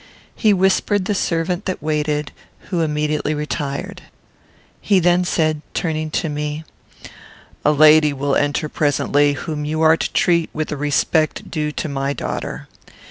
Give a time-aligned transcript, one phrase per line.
[0.35, 2.31] He whispered the servant that waited,
[2.71, 4.01] who immediately retired.
[4.81, 6.63] He then said, turning to me,
[7.63, 11.87] "A lady will enter presently, whom you are to treat with the respect due to
[11.87, 12.67] my daughter.